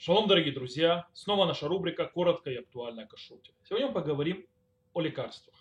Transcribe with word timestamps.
Шалом, 0.00 0.28
дорогие 0.28 0.54
друзья! 0.54 1.08
Снова 1.12 1.44
наша 1.44 1.66
рубрика 1.66 2.04
«Коротко 2.04 2.50
и 2.50 2.56
актуально 2.58 3.02
о 3.02 3.06
кашруте». 3.08 3.50
Сегодня 3.64 3.88
мы 3.88 3.94
поговорим 3.94 4.46
о 4.94 5.00
лекарствах. 5.00 5.56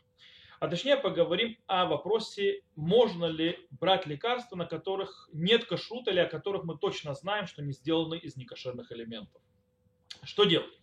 А 0.60 0.68
точнее 0.68 0.96
поговорим 0.96 1.58
о 1.66 1.88
вопросе, 1.88 2.62
можно 2.76 3.26
ли 3.26 3.58
брать 3.72 4.06
лекарства, 4.06 4.56
на 4.56 4.68
которых 4.68 5.28
нет 5.34 5.66
кашрута 5.66 6.12
или 6.12 6.20
о 6.20 6.28
которых 6.28 6.66
мы 6.66 6.78
точно 6.78 7.16
знаем, 7.16 7.48
что 7.48 7.64
они 7.64 7.72
сделаны 7.72 8.16
из 8.20 8.38
некошерных 8.38 8.92
элементов. 8.92 9.42
Что 10.22 10.44
делать? 10.44 10.80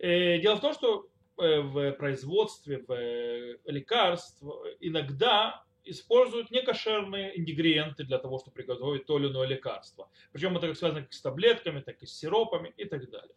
Э, 0.00 0.40
дело 0.40 0.56
в 0.56 0.60
том, 0.60 0.74
что 0.74 1.06
э, 1.38 1.60
в 1.60 1.92
производстве 1.92 2.84
в 2.88 3.70
лекарств 3.70 4.42
иногда 4.80 5.62
используют 5.84 6.50
некошерные 6.50 7.38
ингредиенты 7.38 8.04
для 8.04 8.18
того, 8.18 8.38
чтобы 8.38 8.54
приготовить 8.54 9.06
то 9.06 9.18
или 9.18 9.28
иное 9.28 9.46
лекарство. 9.46 10.08
Причем 10.32 10.56
это 10.56 10.68
как 10.68 10.76
связано 10.76 11.02
как 11.02 11.12
с 11.12 11.20
таблетками, 11.20 11.80
так 11.80 12.02
и 12.02 12.06
с 12.06 12.16
сиропами 12.16 12.72
и 12.76 12.84
так 12.84 13.08
далее. 13.10 13.34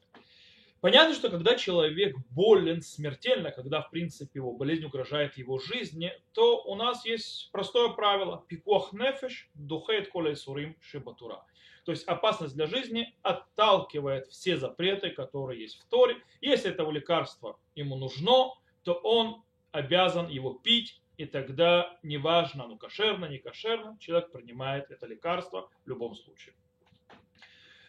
Понятно, 0.79 1.15
что 1.15 1.29
когда 1.29 1.55
человек 1.55 2.15
болен 2.29 2.83
смертельно, 2.83 3.51
когда, 3.51 3.81
в 3.81 3.89
принципе, 3.89 4.39
его 4.39 4.53
болезнь 4.53 4.85
угрожает 4.85 5.35
его 5.37 5.57
жизни, 5.57 6.13
то 6.33 6.63
у 6.63 6.75
нас 6.75 7.03
есть 7.03 7.49
простое 7.51 7.89
правило. 7.89 8.45
Пикуах 8.47 8.93
нефеш 8.93 9.49
духает 9.55 10.09
коля 10.09 10.35
сурим 10.35 10.77
шибатура. 10.79 11.43
То 11.83 11.91
есть 11.91 12.03
опасность 12.03 12.53
для 12.53 12.67
жизни 12.67 13.15
отталкивает 13.23 14.27
все 14.27 14.57
запреты, 14.57 15.09
которые 15.09 15.61
есть 15.61 15.79
в 15.79 15.85
Торе. 15.85 16.17
Если 16.41 16.69
этого 16.69 16.91
лекарства 16.91 17.57
ему 17.75 17.95
нужно, 17.95 18.53
то 18.83 18.93
он 18.93 19.41
обязан 19.71 20.27
его 20.27 20.53
пить 20.53 21.01
и 21.17 21.25
тогда 21.25 21.97
неважно, 22.03 22.67
ну 22.67 22.77
кошерно, 22.77 23.25
не 23.25 23.39
кошерно, 23.39 23.97
человек 23.99 24.31
принимает 24.31 24.91
это 24.91 25.07
лекарство 25.07 25.69
в 25.83 25.89
любом 25.89 26.15
случае. 26.15 26.53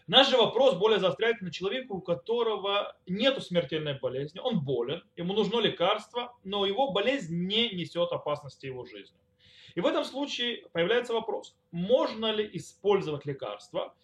Наш 0.06 0.30
же 0.30 0.38
вопрос 0.38 0.74
более 0.74 0.98
заостряется 0.98 1.45
на 1.45 1.52
человека, 1.52 1.92
у 1.92 2.00
которого 2.00 2.96
нет 3.06 3.42
смертельной 3.42 3.98
болезни, 3.98 4.38
он 4.38 4.64
болен, 4.64 5.05
ему 5.16 5.34
нужно 5.34 5.61
лекарство, 5.61 6.34
но 6.44 6.64
его 6.64 6.92
болезнь 6.92 7.47
не 7.47 7.69
несет 7.70 8.11
опасности 8.11 8.64
его 8.64 8.86
жизни. 8.86 9.19
И 9.75 9.81
в 9.81 9.86
этом 9.86 10.05
случае 10.05 10.66
появляется 10.72 11.12
вопрос, 11.12 11.55
можно 11.70 12.33
ли 12.33 12.48
использовать 12.55 13.27
лекарство, 13.27 13.94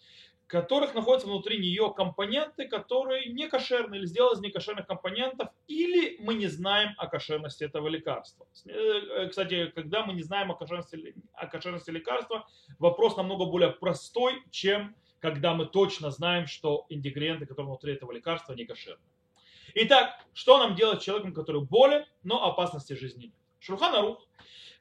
которых 0.47 0.93
находятся 0.93 1.27
внутри 1.27 1.57
нее 1.57 1.93
компоненты, 1.95 2.67
которые 2.67 3.27
не 3.33 3.47
кошерны 3.47 3.95
или 3.95 4.05
сделаны 4.05 4.35
из 4.35 4.41
некошерных 4.41 4.85
компонентов, 4.85 5.49
или 5.67 6.17
мы 6.19 6.35
не 6.35 6.47
знаем 6.47 6.93
о 6.97 7.07
кошерности 7.07 7.63
этого 7.63 7.87
лекарства. 7.87 8.45
Э, 8.65 9.27
кстати, 9.27 9.71
когда 9.73 10.05
мы 10.05 10.13
не 10.13 10.21
знаем 10.21 10.51
о 10.51 10.55
кошерности, 10.55 11.15
о 11.33 11.47
кошерности 11.47 11.89
лекарства, 11.89 12.47
вопрос 12.77 13.17
намного 13.17 13.45
более 13.45 13.71
простой, 13.71 14.43
чем 14.51 14.95
когда 15.19 15.55
мы 15.55 15.65
точно 15.65 16.11
знаем, 16.11 16.45
что 16.45 16.85
ингредиенты, 16.89 17.47
которые 17.47 17.69
внутри 17.69 17.93
этого 17.93 18.11
лекарства, 18.11 18.53
не 18.53 18.65
кошерны. 18.65 19.01
Итак, 19.73 20.23
что 20.33 20.59
нам 20.59 20.75
делать 20.75 21.01
с 21.01 21.05
человеком, 21.05 21.33
который 21.33 21.61
болен, 21.61 22.05
но 22.23 22.45
опасности 22.45 22.93
жизни 22.93 23.25
нет? 23.25 23.33
Шурхан 23.59 23.95
Арух 23.95 24.27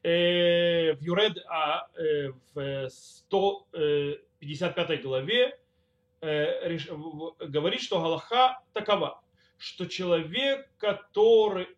э, 0.03 0.93
в 0.93 1.01
Юред 1.01 1.39
А 1.49 1.89
э, 1.97 2.33
в 2.55 2.89
100 2.91 3.67
55 4.45 5.03
главе 5.03 5.59
э, 6.21 6.77
говорит, 7.41 7.81
что 7.81 8.01
Галаха 8.01 8.61
такова, 8.73 9.23
что 9.59 9.87
человек, 9.87 10.71
который 10.79 11.69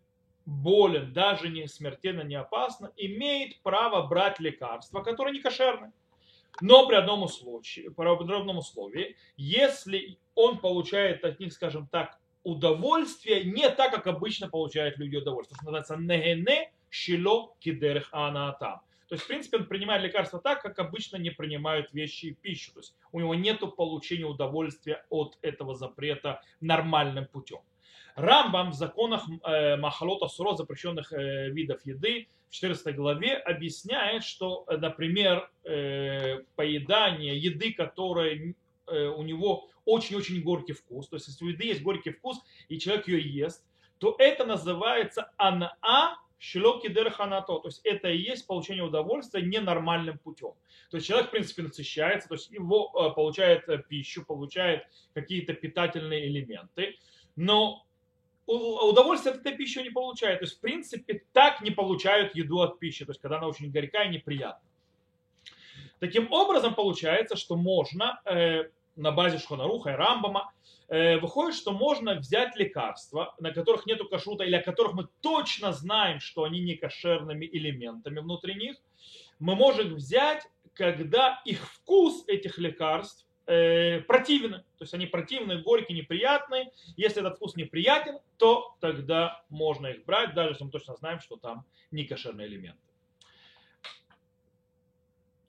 болен, 0.44 1.12
даже 1.12 1.48
не 1.48 1.68
смертельно, 1.68 2.22
не 2.22 2.34
опасно, 2.34 2.92
имеет 2.96 3.60
право 3.62 4.06
брать 4.06 4.40
лекарства, 4.40 5.02
которые 5.02 5.34
не 5.34 5.40
кошерны. 5.40 5.92
Но 6.60 6.86
при 6.86 6.94
одном 6.94 7.28
случае, 7.28 7.90
при 7.90 8.08
одном 8.08 8.58
условии, 8.58 9.16
если 9.36 10.18
он 10.34 10.58
получает 10.58 11.24
от 11.24 11.38
них, 11.38 11.52
скажем 11.52 11.86
так, 11.86 12.18
удовольствие 12.44 13.44
не 13.44 13.68
так, 13.70 13.92
как 13.92 14.06
обычно 14.06 14.48
получают 14.48 14.98
люди 14.98 15.16
удовольствие, 15.16 15.56
что 15.56 15.66
называется 15.66 15.96
негене 15.96 16.72
шило 16.88 17.54
кидерх 17.58 18.08
анаатам. 18.12 18.80
То 19.08 19.14
есть, 19.14 19.24
в 19.24 19.28
принципе, 19.28 19.58
он 19.58 19.66
принимает 19.66 20.02
лекарства 20.02 20.40
так, 20.40 20.62
как 20.62 20.78
обычно 20.78 21.16
не 21.16 21.30
принимают 21.30 21.92
вещи 21.92 22.26
и 22.26 22.34
пищу. 22.34 22.72
То 22.72 22.80
есть 22.80 22.94
у 23.12 23.20
него 23.20 23.34
нет 23.34 23.60
получения 23.76 24.26
удовольствия 24.26 25.04
от 25.10 25.38
этого 25.42 25.74
запрета 25.74 26.42
нормальным 26.60 27.26
путем. 27.26 27.60
Рамбам 28.16 28.70
в 28.70 28.74
законах 28.74 29.24
э, 29.44 29.76
Махалота 29.76 30.26
Суро, 30.26 30.54
запрещенных 30.54 31.12
э, 31.12 31.50
видов 31.50 31.84
еды, 31.84 32.28
в 32.48 32.52
14 32.52 32.96
главе 32.96 33.34
объясняет, 33.36 34.24
что, 34.24 34.64
э, 34.66 34.76
например, 34.78 35.50
э, 35.64 36.38
поедание 36.56 37.36
еды, 37.36 37.74
которая 37.74 38.54
э, 38.86 39.06
у 39.06 39.22
него 39.22 39.68
очень-очень 39.84 40.42
горький 40.42 40.72
вкус, 40.72 41.08
то 41.08 41.16
есть 41.16 41.28
если 41.28 41.44
у 41.44 41.48
еды 41.48 41.64
есть 41.66 41.82
горький 41.82 42.10
вкус, 42.10 42.40
и 42.68 42.78
человек 42.78 43.06
ее 43.06 43.20
ест, 43.20 43.64
то 43.98 44.16
это 44.18 44.44
называется 44.44 45.30
анаа 45.36 46.18
Шилоки 46.38 46.88
дерханато, 46.88 47.58
то 47.58 47.62
есть 47.64 47.80
это 47.84 48.08
и 48.08 48.18
есть 48.18 48.46
получение 48.46 48.84
удовольствия 48.84 49.42
ненормальным 49.42 50.18
путем. 50.18 50.52
То 50.90 50.98
есть 50.98 51.06
человек, 51.06 51.28
в 51.28 51.30
принципе, 51.30 51.62
насыщается, 51.62 52.28
то 52.28 52.34
есть 52.34 52.50
его 52.50 52.92
э, 52.94 53.14
получает 53.14 53.68
э, 53.68 53.78
пищу, 53.78 54.24
получает 54.24 54.84
какие-то 55.14 55.54
питательные 55.54 56.28
элементы, 56.28 56.98
но 57.36 57.86
удовольствие 58.46 59.34
от 59.34 59.40
этой 59.40 59.56
пищи 59.56 59.78
не 59.78 59.90
получает. 59.90 60.40
То 60.40 60.44
есть, 60.44 60.58
в 60.58 60.60
принципе, 60.60 61.24
так 61.32 61.62
не 61.62 61.70
получают 61.70 62.36
еду 62.36 62.60
от 62.60 62.78
пищи, 62.78 63.04
то 63.04 63.10
есть 63.10 63.20
когда 63.20 63.38
она 63.38 63.48
очень 63.48 63.70
горькая 63.70 64.06
и 64.06 64.10
неприятная. 64.10 64.70
Таким 65.98 66.30
образом, 66.30 66.74
получается, 66.74 67.36
что 67.36 67.56
можно 67.56 68.20
э, 68.24 68.64
на 68.96 69.12
базе 69.12 69.38
Шхонаруха 69.38 69.90
и 69.90 69.94
Рамбама 69.94 70.52
Э, 70.88 71.18
выходит, 71.18 71.56
что 71.56 71.72
можно 71.72 72.14
взять 72.14 72.54
лекарства, 72.56 73.34
на 73.40 73.50
которых 73.50 73.86
нету 73.86 74.08
кашрута, 74.08 74.44
или 74.44 74.54
о 74.54 74.62
которых 74.62 74.94
мы 74.94 75.08
точно 75.20 75.72
знаем, 75.72 76.20
что 76.20 76.44
они 76.44 76.60
не 76.60 76.76
кошерными 76.76 77.44
элементами 77.44 78.20
внутри 78.20 78.54
них, 78.54 78.76
мы 79.40 79.56
можем 79.56 79.94
взять, 79.94 80.46
когда 80.74 81.42
их 81.44 81.66
вкус 81.72 82.24
этих 82.28 82.58
лекарств 82.58 83.26
э, 83.46 84.00
противны. 84.02 84.58
То 84.78 84.82
есть 84.82 84.94
они 84.94 85.06
противные, 85.06 85.58
горькие, 85.60 85.98
неприятные. 85.98 86.70
Если 86.96 87.20
этот 87.20 87.36
вкус 87.36 87.56
неприятен, 87.56 88.20
то 88.36 88.76
тогда 88.80 89.42
можно 89.48 89.88
их 89.88 90.04
брать, 90.04 90.34
даже 90.34 90.50
если 90.50 90.64
мы 90.64 90.70
точно 90.70 90.94
знаем, 90.94 91.18
что 91.18 91.36
там 91.36 91.64
не 91.90 92.04
кошерные 92.04 92.46
элементы. 92.46 92.85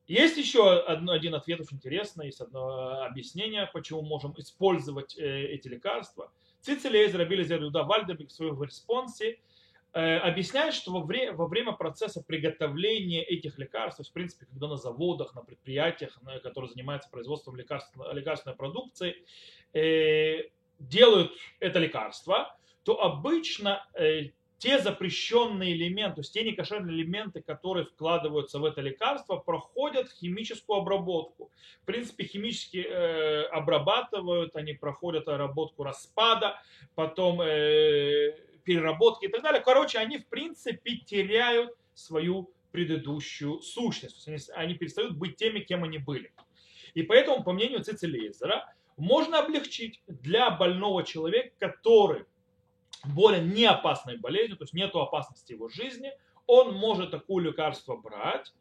Есть 0.08 0.38
еще 0.38 0.80
одно, 0.80 1.12
один 1.12 1.36
ответ 1.36 1.60
очень 1.60 1.78
интересный, 1.78 2.28
есть 2.28 2.40
одно 2.40 3.04
объяснение, 3.04 3.70
почему 3.74 4.02
можем 4.02 4.34
использовать 4.38 5.18
э, 5.18 5.48
эти 5.48 5.68
лекарства. 5.68 6.32
Цицелейзер, 6.62 7.20
Абилизер, 7.20 7.62
Юда 7.62 7.84
Вальдербек 7.84 8.30
в 8.30 8.32
своем 8.32 8.62
респонсе 8.64 9.40
э, 9.92 10.18
объясняет, 10.20 10.74
что 10.74 10.94
во, 10.94 11.02
вре, 11.02 11.34
во 11.34 11.48
время 11.48 11.74
процесса 11.74 12.24
приготовления 12.24 13.22
этих 13.22 13.60
лекарств, 13.60 14.08
в 14.08 14.14
принципе, 14.14 14.46
когда 14.46 14.70
на 14.70 14.78
заводах, 14.78 15.36
на 15.36 15.42
предприятиях, 15.42 16.18
на, 16.22 16.40
которые 16.40 16.72
занимаются 16.72 17.10
производством 17.10 17.58
лекарств, 17.58 17.94
лекарственной 18.14 18.56
продукции, 18.56 19.18
э, 19.74 20.50
делают 20.80 21.34
это 21.60 21.80
лекарство, 21.80 22.58
то 22.84 23.04
обычно 23.04 23.86
э, 23.94 24.30
те 24.58 24.80
запрещенные 24.80 25.74
элементы, 25.74 26.16
то 26.16 26.22
есть 26.22 26.34
те 26.34 26.44
некошерные 26.44 26.96
элементы, 26.96 27.42
которые 27.42 27.86
вкладываются 27.86 28.60
в 28.60 28.66
это 28.66 28.82
лекарство, 28.82 29.38
проходят 29.38 30.10
химическую 30.12 30.80
обработку. 30.80 31.52
В 31.84 31.86
принципе, 31.86 32.26
химически 32.26 32.78
э, 32.78 33.44
обрабатывают, 33.46 34.56
они 34.56 34.74
проходят 34.74 35.28
обработку 35.28 35.84
распада, 35.84 36.60
потом 36.96 37.42
э, 37.42 38.36
переработки 38.64 39.26
и 39.26 39.30
так 39.30 39.44
далее. 39.44 39.62
Короче, 39.62 40.00
они, 40.00 40.18
в 40.18 40.28
принципе, 40.28 40.98
теряют 40.98 41.72
свою 41.94 42.52
предыдущую 42.72 43.62
сущность. 43.62 44.28
Они, 44.28 44.38
они 44.56 44.74
перестают 44.74 45.16
быть 45.16 45.36
теми, 45.36 45.60
кем 45.60 45.84
они 45.84 46.00
были. 46.00 46.32
И 46.96 47.04
поэтому, 47.04 47.44
по 47.44 47.54
мнению 47.54 47.84
Цицелейзера, 47.84 48.74
можно 48.98 49.40
облегчить 49.40 50.02
для 50.08 50.50
больного 50.50 51.04
человека, 51.04 51.52
который 51.60 52.26
болен 53.06 53.50
не 53.54 53.66
опасной 53.66 54.18
болезнью, 54.18 54.58
то 54.58 54.64
есть 54.64 54.74
нет 54.74 54.96
опасности 54.96 55.54
его 55.54 55.70
жизни, 55.70 56.12
он 56.46 56.74
может 56.76 57.12
такое 57.12 57.44
лекарство 57.44 57.96
брать. 57.96 58.54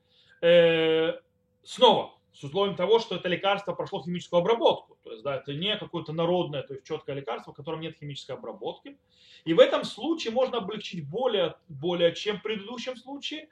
Э, 0.43 1.15
снова, 1.63 2.17
с 2.33 2.45
условием 2.45 2.77
того, 2.77 2.99
что 2.99 3.17
это 3.17 3.29
лекарство 3.29 3.73
прошло 3.73 4.03
химическую 4.03 4.41
обработку. 4.41 4.99
То 5.03 5.13
есть, 5.13 5.23
да, 5.23 5.37
это 5.37 5.55
не 5.55 5.77
какое-то 5.77 6.13
народное, 6.13 6.63
то 6.63 6.75
есть 6.75 6.85
четкое 6.85 7.17
лекарство, 7.17 7.53
в 7.53 7.57
котором 7.57 7.81
нет 7.81 7.97
химической 7.99 8.33
обработки. 8.33 8.99
И 9.45 9.55
в 9.55 9.61
этом 9.61 9.85
случае 9.85 10.35
можно 10.35 10.59
облегчить 10.59 11.09
более, 11.09 11.55
более 11.69 12.15
чем 12.15 12.39
в 12.39 12.43
предыдущем 12.43 12.97
случае, 12.97 13.49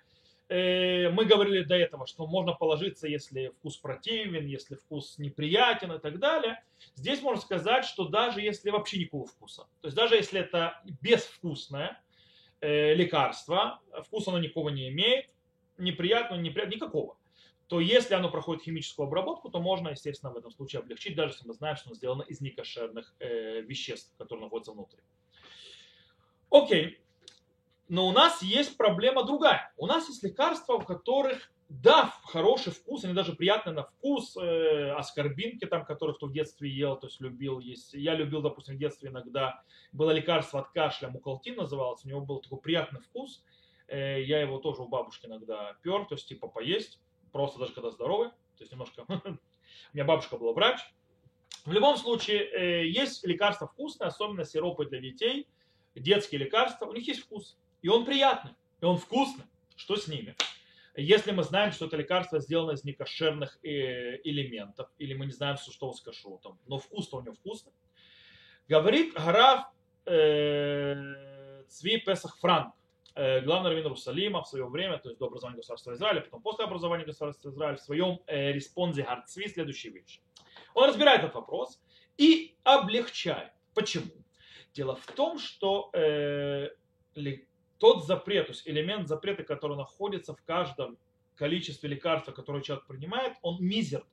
мы 0.48 1.24
говорили 1.24 1.62
до 1.62 1.74
этого, 1.74 2.06
что 2.06 2.26
можно 2.26 2.52
положиться, 2.52 3.08
если 3.08 3.48
вкус 3.58 3.78
противен, 3.78 4.46
если 4.46 4.74
вкус 4.74 5.18
неприятен 5.18 5.92
и 5.92 5.98
так 5.98 6.18
далее. 6.18 6.62
Здесь 6.94 7.22
можно 7.22 7.40
сказать, 7.40 7.84
что 7.84 8.08
даже 8.08 8.40
если 8.40 8.70
вообще 8.70 8.98
никакого 8.98 9.26
вкуса, 9.26 9.62
то 9.80 9.86
есть 9.86 9.96
даже 9.96 10.16
если 10.16 10.40
это 10.40 10.82
безвкусное 11.00 12.02
э, 12.60 12.94
лекарство, 12.94 13.80
вкуса 14.04 14.30
оно 14.30 14.38
никакого 14.38 14.68
не 14.68 14.88
имеет, 14.88 15.30
неприятного, 15.78 16.40
неприятного, 16.40 16.76
никакого, 16.76 17.16
то 17.66 17.80
если 17.80 18.14
оно 18.14 18.30
проходит 18.30 18.62
химическую 18.62 19.06
обработку, 19.06 19.48
то 19.48 19.60
можно, 19.60 19.88
естественно, 19.88 20.32
в 20.32 20.36
этом 20.36 20.50
случае 20.50 20.80
облегчить, 20.80 21.16
даже 21.16 21.32
если 21.32 21.48
мы 21.48 21.54
знаем, 21.54 21.76
что 21.76 21.88
оно 21.88 21.94
сделано 21.94 22.22
из 22.22 22.40
некошерных 22.40 23.14
э, 23.18 23.62
веществ, 23.62 24.14
которые 24.18 24.44
находятся 24.44 24.72
внутри. 24.72 25.00
Окей. 26.50 27.00
Но 27.88 28.08
у 28.08 28.12
нас 28.12 28.42
есть 28.42 28.76
проблема 28.76 29.24
другая. 29.24 29.72
У 29.76 29.86
нас 29.86 30.08
есть 30.08 30.22
лекарства, 30.22 30.74
у 30.74 30.80
которых 30.80 31.50
да, 31.68 32.14
хороший 32.24 32.72
вкус, 32.72 33.04
они 33.04 33.14
даже 33.14 33.34
приятные 33.34 33.74
на 33.74 33.84
вкус, 33.84 34.36
э, 34.36 34.90
аскорбинки 34.92 35.64
там, 35.64 35.84
которые 35.84 36.14
кто 36.14 36.26
в 36.26 36.32
детстве 36.32 36.70
ел, 36.70 36.96
то 36.96 37.06
есть 37.06 37.20
любил 37.20 37.58
есть. 37.58 37.94
Я 37.94 38.14
любил, 38.14 38.42
допустим, 38.42 38.76
в 38.76 38.78
детстве 38.78 39.08
иногда 39.08 39.62
было 39.92 40.10
лекарство 40.10 40.60
от 40.60 40.70
кашля, 40.70 41.08
мукалтин 41.08 41.56
называлось, 41.56 42.04
у 42.04 42.08
него 42.08 42.20
был 42.20 42.40
такой 42.40 42.60
приятный 42.60 43.00
вкус. 43.00 43.42
Э, 43.88 44.22
я 44.22 44.40
его 44.40 44.58
тоже 44.58 44.82
у 44.82 44.88
бабушки 44.88 45.26
иногда 45.26 45.76
пер, 45.82 46.04
то 46.04 46.14
есть 46.14 46.28
типа 46.28 46.48
поесть, 46.48 47.00
просто 47.32 47.58
даже 47.58 47.72
когда 47.72 47.90
здоровый, 47.90 48.28
то 48.28 48.60
есть 48.60 48.72
немножко... 48.72 49.04
У 49.92 49.96
меня 49.96 50.04
бабушка 50.04 50.36
была 50.36 50.52
врач. 50.52 50.80
В 51.64 51.72
любом 51.72 51.96
случае, 51.96 52.44
э, 52.44 52.86
есть 52.86 53.24
лекарства 53.26 53.66
вкусные, 53.66 54.08
особенно 54.08 54.44
сиропы 54.44 54.86
для 54.86 55.00
детей, 55.00 55.48
детские 55.94 56.40
лекарства, 56.40 56.86
у 56.86 56.92
них 56.92 57.06
есть 57.08 57.20
вкус. 57.20 57.56
И 57.84 57.88
он 57.88 58.06
приятный, 58.06 58.52
и 58.80 58.86
он 58.86 58.96
вкусный. 58.96 59.44
Что 59.76 59.96
с 59.96 60.08
ними? 60.08 60.34
Если 60.96 61.32
мы 61.32 61.42
знаем, 61.42 61.70
что 61.70 61.84
это 61.84 61.98
лекарство 61.98 62.40
сделано 62.40 62.70
из 62.70 62.82
некошерных 62.82 63.58
э, 63.62 64.22
элементов, 64.24 64.88
или 64.96 65.12
мы 65.12 65.26
не 65.26 65.32
знаем, 65.32 65.58
что 65.58 65.92
с 65.92 66.00
кашрутом, 66.00 66.58
но 66.66 66.78
вкус-то 66.78 67.18
у 67.18 67.20
него 67.20 67.34
вкусный, 67.34 67.72
говорит 68.68 69.12
Граф 69.12 69.66
э, 70.06 71.64
Цви 71.68 71.98
Песах 71.98 72.38
Франк, 72.38 72.72
э, 73.16 73.42
главный 73.42 73.68
раввин 73.68 73.84
Иерусалима 73.84 74.42
в 74.42 74.48
свое 74.48 74.66
время, 74.66 74.96
то 74.96 75.10
есть 75.10 75.18
до 75.18 75.26
образования 75.26 75.58
государства 75.58 75.92
Израиля, 75.92 76.22
потом 76.22 76.40
после 76.40 76.64
образования 76.64 77.04
государства 77.04 77.50
Израиля, 77.50 77.76
в 77.76 77.82
своем 77.82 78.20
э, 78.26 78.52
респонзе 78.52 79.02
Гарцви 79.02 79.46
следующие 79.46 79.92
вещи. 79.92 80.22
Он 80.72 80.88
разбирает 80.88 81.20
этот 81.20 81.34
вопрос 81.34 81.82
и 82.16 82.56
облегчает. 82.62 83.52
Почему? 83.74 84.10
Дело 84.72 84.96
в 84.96 85.04
том, 85.12 85.38
что 85.38 85.90
э, 85.92 86.70
тот 87.84 88.06
запрет, 88.06 88.46
то 88.46 88.52
есть 88.52 88.66
элемент 88.66 89.08
запрета, 89.08 89.44
который 89.44 89.76
находится 89.76 90.34
в 90.34 90.42
каждом 90.42 90.96
количестве 91.34 91.90
лекарства, 91.90 92.32
которое 92.32 92.62
человек 92.62 92.86
принимает, 92.86 93.34
он 93.42 93.62
мизерный. 93.62 94.08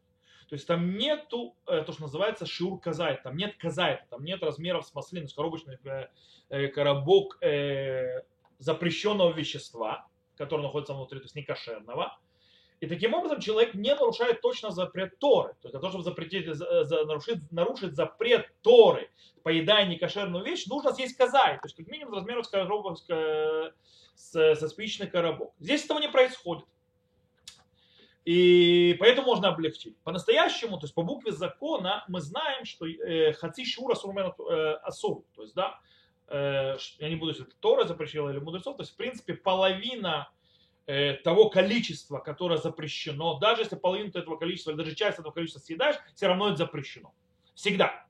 То 0.50 0.56
есть 0.56 0.68
там 0.68 0.98
нету, 0.98 1.56
э, 1.68 1.82
то, 1.86 1.94
что 1.94 2.02
называется 2.02 2.46
шиур 2.46 2.82
казайт, 2.82 3.24
там 3.24 3.38
нет 3.38 3.56
казайта, 3.56 4.06
там 4.10 4.26
нет 4.26 4.44
размеров 4.44 4.86
с 4.86 4.94
маслин, 4.94 5.26
с 5.26 5.34
коробочный 5.34 5.78
э, 5.86 6.08
э, 6.50 6.68
коробок 6.68 7.40
запрещенного 8.60 9.32
вещества, 9.32 10.06
которое 10.36 10.64
находится 10.64 10.94
внутри, 10.94 11.20
то 11.20 11.26
есть 11.26 11.36
не 11.36 11.44
кошерного. 11.44 12.20
И 12.82 12.88
таким 12.88 13.14
образом 13.14 13.40
человек 13.40 13.76
не 13.76 13.94
нарушает 13.94 14.42
точно 14.42 14.72
запрет 14.72 15.20
Торы. 15.20 15.54
То 15.62 15.68
есть 15.68 15.72
для 15.74 15.80
того, 15.80 15.90
чтобы 15.90 16.04
запретить, 16.04 16.48
за, 16.48 17.06
нарушить, 17.06 17.52
нарушить 17.52 17.96
запрет 17.96 18.52
Торы, 18.64 19.12
поедая 19.44 19.86
некошерную 19.86 20.44
вещь, 20.44 20.66
нужно 20.66 20.92
съесть 20.92 21.16
казай. 21.16 21.58
То 21.58 21.66
есть 21.66 21.76
как 21.76 21.88
минимум 21.88 22.16
размеров 22.16 22.48
с, 22.48 23.74
с, 24.16 24.56
со 24.56 24.68
спичный 24.68 25.06
коробок. 25.06 25.54
Здесь 25.60 25.86
этого 25.86 26.00
не 26.00 26.10
происходит. 26.10 26.66
И 28.26 28.98
поэтому 29.00 29.28
можно 29.28 29.50
облегчить. 29.50 29.96
По-настоящему, 30.00 30.80
то 30.80 30.86
есть 30.86 30.96
по 30.96 31.04
букве 31.04 31.32
закона, 31.34 32.04
мы 32.08 32.20
знаем, 32.20 32.66
что 32.66 32.88
э, 32.88 33.34
хаци 33.34 33.64
шура 33.64 33.94
сурмен 33.94 34.34
э, 34.40 34.74
асур. 34.82 35.24
То 35.36 35.44
есть, 35.44 35.54
да, 35.54 35.80
э, 36.30 36.78
я 36.98 37.10
не 37.10 37.16
буду, 37.16 37.32
если 37.32 37.46
это 37.46 37.56
Тора 37.60 37.84
запрещила 37.84 38.30
или 38.30 38.40
мудрецов, 38.40 38.76
то 38.78 38.82
есть, 38.82 38.94
в 38.94 38.96
принципе, 38.96 39.36
половина 39.36 40.32
Э, 40.32 40.41
того 41.24 41.50
количества, 41.50 42.20
которое 42.20 42.58
запрещено, 42.58 43.40
даже 43.40 43.62
если 43.62 43.76
половину 43.76 44.10
этого 44.10 44.38
количества, 44.38 44.74
даже 44.74 44.96
часть 44.96 45.20
этого 45.20 45.32
количества 45.32 45.60
съедаешь, 45.60 45.98
все 46.16 46.28
равно 46.28 46.48
это 46.48 46.58
запрещено. 46.58 47.14
Всегда. 47.56 48.06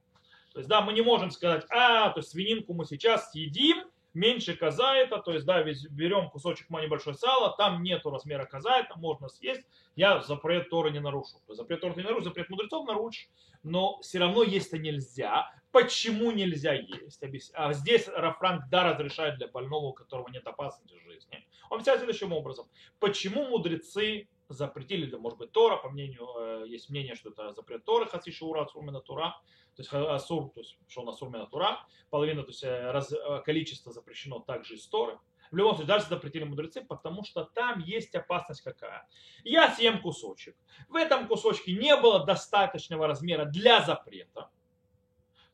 То 0.53 0.59
есть, 0.59 0.69
да, 0.69 0.81
мы 0.81 0.93
не 0.93 1.01
можем 1.01 1.31
сказать, 1.31 1.65
а, 1.69 2.09
то 2.09 2.19
есть 2.19 2.29
свининку 2.29 2.73
мы 2.73 2.85
сейчас 2.85 3.31
съедим, 3.31 3.85
меньше 4.13 4.55
казаета, 4.55 5.19
то 5.19 5.33
есть, 5.33 5.45
да, 5.45 5.63
берем 5.63 6.29
кусочек 6.29 6.69
небольшой 6.69 7.15
сала, 7.15 7.55
там 7.57 7.83
нету 7.83 8.09
размера 8.09 8.45
казаета, 8.45 8.95
можно 8.97 9.29
съесть, 9.29 9.65
я 9.95 10.21
запрет 10.21 10.69
Торы 10.69 10.91
не 10.91 10.99
нарушу. 10.99 11.37
То 11.45 11.53
есть, 11.53 11.57
запрет 11.57 11.81
Торы 11.81 11.95
не 11.95 12.03
нарушу, 12.03 12.25
запрет 12.25 12.49
мудрецов 12.49 12.85
нарушишь, 12.87 13.29
но 13.63 13.99
все 14.01 14.19
равно 14.19 14.43
есть-то 14.43 14.77
нельзя. 14.77 15.51
Почему 15.71 16.31
нельзя 16.31 16.73
есть? 16.73 17.23
А 17.53 17.73
здесь 17.73 18.09
Рафранк 18.09 18.67
да 18.69 18.91
разрешает 18.91 19.37
для 19.37 19.47
больного, 19.47 19.87
у 19.87 19.93
которого 19.93 20.27
нет 20.29 20.45
опасности 20.45 20.95
жизни. 21.05 21.45
Он 21.71 21.81
следующим 21.81 22.33
образом. 22.33 22.69
Почему 22.99 23.47
мудрецы 23.47 24.27
запретили, 24.49 25.09
да, 25.09 25.17
может 25.17 25.39
быть, 25.39 25.53
Тора, 25.53 25.77
по 25.77 25.89
мнению, 25.89 26.27
э, 26.37 26.67
есть 26.67 26.89
мнение, 26.89 27.15
что 27.15 27.29
это 27.29 27.53
запрет 27.53 27.85
Торы, 27.85 28.07
хаци 28.07 28.29
шаура, 28.29 28.63
асурмена 28.63 28.99
Тура, 28.99 29.41
то 29.77 29.81
есть 29.81 29.93
асур, 29.93 30.51
то 30.51 30.59
есть 30.59 30.77
что 30.89 31.03
он 31.03 31.09
асурмена 31.09 31.45
Тура, 31.47 31.79
половина, 32.09 32.43
то 32.43 32.49
есть 32.49 32.65
э, 32.65 32.91
раз, 32.91 33.13
э, 33.13 33.41
количество 33.45 33.93
запрещено 33.93 34.39
также 34.39 34.75
из 34.75 34.85
Торы. 34.87 35.17
В 35.49 35.55
любом 35.55 35.75
случае, 35.75 35.87
даже 35.87 36.07
запретили 36.07 36.43
мудрецы, 36.43 36.81
потому 36.81 37.23
что 37.23 37.45
там 37.45 37.79
есть 37.79 38.13
опасность 38.15 38.61
какая. 38.61 39.07
Я 39.45 39.73
съем 39.73 40.01
кусочек. 40.01 40.57
В 40.89 40.95
этом 40.95 41.29
кусочке 41.29 41.71
не 41.71 41.95
было 41.95 42.25
достаточного 42.25 43.07
размера 43.07 43.45
для 43.45 43.81
запрета. 43.81 44.49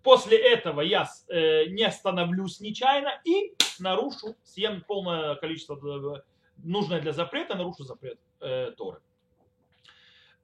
После 0.08 0.38
этого 0.38 0.80
я 0.80 1.06
э, 1.28 1.66
не 1.66 1.84
остановлюсь 1.84 2.62
нечаянно 2.62 3.20
и 3.26 3.52
нарушу, 3.78 4.38
съем 4.42 4.82
полное 4.88 5.36
количество 5.36 5.76
э, 5.76 6.22
нужное 6.64 7.02
для 7.02 7.12
запрета, 7.12 7.56
нарушу 7.56 7.84
запрет 7.84 8.18
э, 8.40 8.72
Торы. 8.78 9.02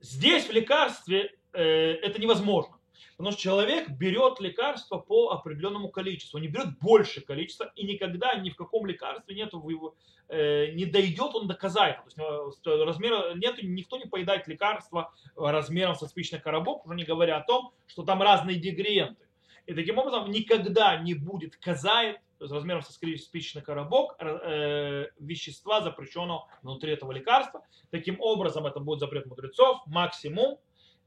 Здесь 0.01 0.49
в 0.49 0.51
лекарстве 0.51 1.33
э, 1.53 1.63
это 1.63 2.19
невозможно. 2.19 2.77
Потому 3.15 3.31
что 3.31 3.41
человек 3.41 3.89
берет 3.89 4.41
лекарство 4.41 4.97
по 4.97 5.29
определенному 5.29 5.87
количеству, 5.87 6.39
не 6.39 6.49
берет 6.49 6.77
больше 6.81 7.21
количества, 7.21 7.71
и 7.77 7.85
никогда 7.85 8.35
ни 8.35 8.49
в 8.49 8.57
каком 8.57 8.85
лекарстве 8.85 9.33
нету 9.33 9.65
его, 9.69 9.95
э, 10.27 10.71
не 10.73 10.83
дойдет 10.83 11.35
он 11.35 11.47
до 11.47 11.53
казайта. 11.53 12.01
То 12.01 12.47
есть 12.47 12.67
э, 12.67 12.83
размера 12.83 13.33
нету, 13.35 13.65
никто 13.65 13.95
не 13.97 14.07
поедает 14.07 14.45
лекарство 14.49 15.13
размером 15.37 15.95
со 15.95 16.07
спичный 16.07 16.41
коробок, 16.41 16.85
уже 16.85 16.95
не 16.95 17.05
говоря 17.05 17.37
о 17.37 17.45
том, 17.45 17.71
что 17.87 18.03
там 18.03 18.21
разные 18.21 18.57
дегриенты. 18.57 19.22
И 19.65 19.73
таким 19.73 19.97
образом 19.97 20.29
никогда 20.29 20.97
не 20.97 21.13
будет 21.13 21.55
казает, 21.55 22.19
размером 22.39 22.81
со 22.81 22.91
спичечный 22.91 23.61
коробок, 23.61 24.15
э, 24.19 25.07
вещества 25.19 25.81
запрещенного 25.81 26.47
внутри 26.61 26.91
этого 26.91 27.11
лекарства. 27.11 27.65
Таким 27.91 28.19
образом, 28.19 28.65
это 28.65 28.79
будет 28.79 28.99
запрет 28.99 29.25
мудрецов, 29.25 29.81
максимум. 29.85 30.57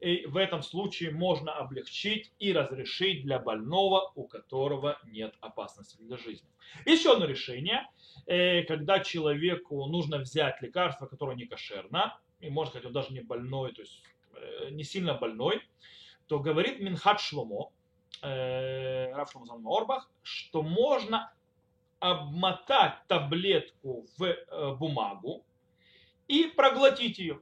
И 0.01 0.27
в 0.27 0.37
этом 0.37 0.63
случае 0.63 1.11
можно 1.11 1.53
облегчить 1.53 2.33
и 2.39 2.53
разрешить 2.53 3.23
для 3.23 3.39
больного, 3.39 4.13
у 4.15 4.25
которого 4.25 4.99
нет 5.07 5.35
опасности 5.41 5.97
для 6.03 6.19
жизни. 6.19 6.49
Еще 6.85 7.13
одно 7.13 7.25
решение, 7.25 7.89
э, 8.27 8.63
когда 8.65 9.01
человеку 9.01 9.87
нужно 9.87 10.19
взять 10.19 10.61
лекарство, 10.61 11.07
которое 11.07 11.35
не 11.35 11.47
кошерно, 11.47 12.19
и 12.41 12.51
можно 12.51 12.71
сказать, 12.73 12.87
он 12.87 12.93
даже 12.93 13.13
не 13.15 13.23
больной, 13.23 13.73
то 13.73 13.81
есть 13.81 14.03
э, 14.35 14.69
не 14.71 14.85
сильно 14.85 15.15
больной, 15.15 15.63
то 16.27 16.41
говорит 16.41 16.81
Минхат 16.81 17.21
Шломо, 17.21 17.71
э, 18.23 19.13
Раф 19.13 19.35
Орбах, 19.37 20.11
что 20.23 20.63
можно 20.63 21.33
обмотать 21.99 22.95
таблетку 23.09 24.07
в 24.19 24.25
э, 24.25 24.75
бумагу 24.75 25.45
и 26.29 26.45
проглотить 26.45 27.19
ее. 27.19 27.41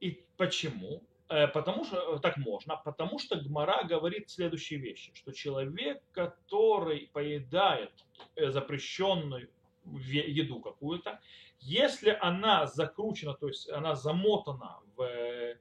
И 0.00 0.24
почему? 0.36 1.02
Э, 1.32 1.48
потому 1.48 1.84
что 1.84 2.16
э, 2.16 2.18
так 2.20 2.36
можно, 2.36 2.76
потому 2.76 3.18
что 3.18 3.36
Гмара 3.36 3.84
говорит 3.84 4.28
следующие 4.28 4.78
вещи, 4.78 5.12
что 5.14 5.32
человек, 5.32 6.02
который 6.12 7.08
поедает 7.14 7.92
э, 8.36 8.50
запрещенную 8.50 9.48
еду 9.84 10.60
какую-то, 10.60 11.20
если 11.60 12.16
она 12.20 12.66
закручена, 12.66 13.32
то 13.34 13.48
есть 13.48 13.70
она 13.70 13.94
замотана 13.94 14.80
в 14.94 15.56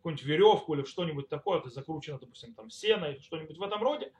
какую-нибудь 0.00 0.26
веревку 0.26 0.74
или 0.74 0.84
что-нибудь 0.84 1.28
такое, 1.28 1.60
это 1.60 1.68
закручено, 1.70 2.18
допустим, 2.18 2.54
там 2.54 2.70
сено 2.70 3.04
или 3.06 3.20
что-нибудь 3.20 3.56
в 3.56 3.62
этом 3.62 3.82
роде, 3.82 4.12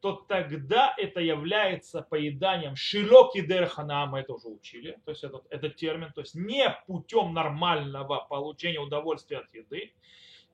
то 0.00 0.12
тогда 0.12 0.94
это 0.96 1.20
является 1.20 2.02
поеданием 2.02 2.76
широки 2.76 3.40
дерхана, 3.40 4.06
мы 4.06 4.20
это 4.20 4.34
уже 4.34 4.48
учили, 4.48 4.98
то 5.04 5.10
есть 5.10 5.24
этот, 5.24 5.46
этот 5.50 5.76
термин, 5.76 6.12
то 6.12 6.20
есть 6.20 6.34
не 6.34 6.68
путем 6.86 7.32
нормального 7.34 8.26
получения 8.28 8.80
удовольствия 8.80 9.38
от 9.38 9.54
еды, 9.54 9.92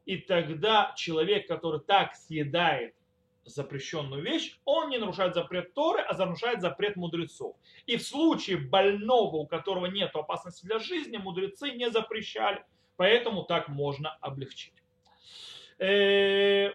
и 0.07 0.19
тогда 0.19 0.93
человек, 0.97 1.49
который 1.49 1.81
так 1.81 2.15
съедает 2.15 2.95
запрещенную 3.45 4.23
вещь, 4.23 4.59
он 4.65 4.89
не 4.89 4.99
нарушает 4.99 5.35
запрет 5.35 5.75
Торы, 5.75 6.03
а 6.03 6.17
нарушает 6.17 6.61
запрет 6.61 6.97
мудрецов. 6.97 7.57
И 7.87 7.97
в 7.97 8.03
случае 8.03 8.57
больного, 8.57 9.37
у 9.37 9.47
которого 9.47 9.87
нет 9.87 10.15
опасности 10.15 10.65
для 10.65 10.79
жизни, 10.79 11.17
мудрецы 11.19 11.73
не 11.73 11.91
запрещали. 11.91 12.65
Поэтому 12.97 13.43
так 13.43 13.69
можно 13.69 14.17
облегчить. 14.21 14.75
Э, 15.79 16.71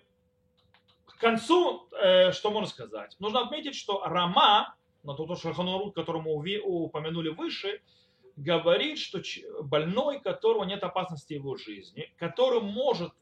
к 1.06 1.18
концу, 1.20 1.88
э, 1.92 2.32
что 2.32 2.52
можно 2.52 2.68
сказать? 2.68 3.16
Нужно 3.20 3.42
отметить, 3.42 3.76
что 3.76 4.04
Рама, 4.06 4.76
на 5.04 5.14
тот 5.14 5.40
Шаханурут, 5.40 5.96
который 5.96 6.22
мы 6.22 6.60
упомянули 6.60 7.30
выше, 7.30 7.82
говорит, 8.36 9.00
что 9.00 9.22
больной, 9.62 10.20
которого 10.22 10.64
нет 10.64 10.84
опасности 10.84 11.34
его 11.34 11.58
жизни, 11.58 12.14
который 12.18 12.62
может 12.62 13.14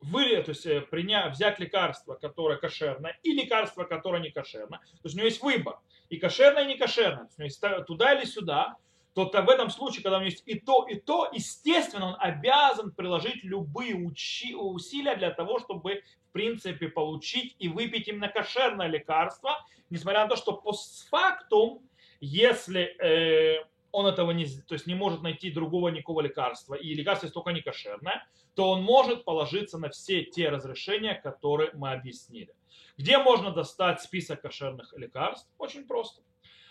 вы, 0.00 0.42
то 0.42 0.50
есть, 0.50 0.90
принять, 0.90 1.32
взять 1.32 1.58
лекарство, 1.58 2.14
которое 2.14 2.58
кошерное, 2.58 3.18
и 3.22 3.32
лекарство, 3.32 3.84
которое 3.84 4.22
не 4.22 4.30
кошерное, 4.30 4.78
то 4.78 5.00
есть 5.04 5.14
у 5.14 5.18
него 5.18 5.26
есть 5.26 5.42
выбор, 5.42 5.78
и 6.10 6.18
кошерное, 6.18 6.64
и 6.64 6.68
не 6.68 6.76
кошерное, 6.76 7.28
то 7.36 7.42
есть 7.42 7.62
туда 7.86 8.14
или 8.14 8.24
сюда, 8.24 8.76
то 9.16 9.24
в 9.42 9.48
этом 9.48 9.70
случае, 9.70 10.02
когда 10.02 10.18
у 10.18 10.20
него 10.20 10.28
есть 10.28 10.42
и 10.44 10.60
то, 10.60 10.86
и 10.86 10.96
то, 10.96 11.30
естественно, 11.32 12.08
он 12.08 12.16
обязан 12.18 12.92
приложить 12.92 13.42
любые 13.44 13.94
учи, 13.94 14.54
усилия 14.54 15.16
для 15.16 15.30
того, 15.30 15.58
чтобы, 15.58 16.02
в 16.28 16.32
принципе, 16.32 16.88
получить 16.88 17.56
и 17.58 17.68
выпить 17.68 18.08
именно 18.08 18.28
кошерное 18.28 18.88
лекарство, 18.88 19.56
несмотря 19.88 20.24
на 20.24 20.28
то, 20.28 20.36
что 20.36 20.52
постфактум, 20.52 21.80
если 22.20 22.82
э, 22.82 23.64
он 23.90 24.06
этого 24.06 24.32
не, 24.32 24.44
то 24.44 24.74
есть 24.74 24.86
не 24.86 24.94
может 24.94 25.22
найти 25.22 25.50
другого 25.50 25.88
никакого 25.88 26.20
лекарства, 26.20 26.74
и 26.74 26.92
лекарство 26.92 27.24
есть 27.24 27.34
только 27.34 27.52
не 27.52 27.62
кошерное, 27.62 28.26
то 28.54 28.70
он 28.70 28.82
может 28.82 29.24
положиться 29.24 29.78
на 29.78 29.88
все 29.88 30.24
те 30.24 30.50
разрешения, 30.50 31.14
которые 31.14 31.70
мы 31.72 31.92
объяснили. 31.92 32.54
Где 32.98 33.16
можно 33.16 33.50
достать 33.50 34.02
список 34.02 34.42
кошерных 34.42 34.92
лекарств? 34.94 35.48
Очень 35.56 35.86
просто. 35.86 36.20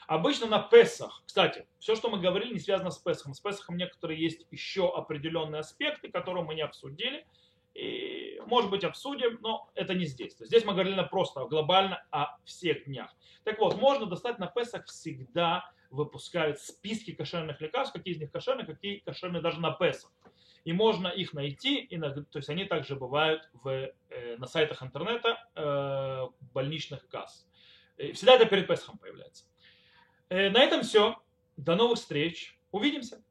Обычно 0.07 0.47
на 0.47 0.59
Песах, 0.59 1.23
кстати, 1.25 1.67
все, 1.79 1.95
что 1.95 2.09
мы 2.09 2.19
говорили, 2.19 2.53
не 2.53 2.59
связано 2.59 2.91
с 2.91 2.97
Песахом. 2.97 3.33
С 3.33 3.39
Песахом 3.39 3.77
некоторые 3.77 4.21
есть 4.21 4.45
еще 4.51 4.93
определенные 4.93 5.59
аспекты, 5.59 6.11
которые 6.11 6.43
мы 6.43 6.55
не 6.55 6.61
обсудили. 6.61 7.25
И, 7.73 8.39
может 8.45 8.69
быть, 8.69 8.83
обсудим, 8.83 9.39
но 9.41 9.69
это 9.75 9.93
не 9.93 10.05
здесь. 10.05 10.37
Здесь 10.39 10.63
мы 10.63 10.73
говорили 10.73 11.05
просто 11.09 11.45
глобально 11.45 12.05
о 12.09 12.37
всех 12.45 12.85
днях. 12.85 13.13
Так 13.43 13.59
вот, 13.59 13.77
можно 13.77 14.05
достать 14.05 14.39
на 14.39 14.47
Песах 14.47 14.85
всегда 14.85 15.69
выпускают 15.89 16.59
списки 16.59 17.11
кошерных 17.11 17.59
лекарств, 17.61 17.93
какие 17.93 18.13
из 18.13 18.19
них 18.19 18.31
кошерные, 18.31 18.65
какие 18.65 18.99
кошерные 18.99 19.41
даже 19.41 19.59
на 19.59 19.71
Песах. 19.71 20.11
И 20.63 20.73
можно 20.73 21.07
их 21.07 21.33
найти, 21.33 21.77
и, 21.77 21.99
то 21.99 22.25
есть 22.33 22.49
они 22.49 22.65
также 22.65 22.95
бывают 22.95 23.47
в, 23.53 23.91
э, 24.09 24.37
на 24.37 24.47
сайтах 24.47 24.81
интернета 24.81 25.37
э, 25.55 26.27
больничных 26.53 27.07
касс. 27.07 27.47
И 27.97 28.13
всегда 28.13 28.35
это 28.35 28.45
перед 28.45 28.67
Песхом 28.67 28.97
появляется. 28.97 29.45
Э, 30.29 30.49
на 30.49 30.63
этом 30.63 30.81
все. 30.81 31.21
До 31.57 31.75
новых 31.75 31.99
встреч. 31.99 32.57
Увидимся. 32.71 33.23